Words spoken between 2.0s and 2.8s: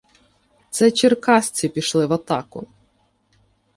в атаку.